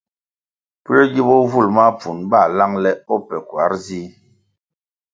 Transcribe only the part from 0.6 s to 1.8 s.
Puē gi bur bovul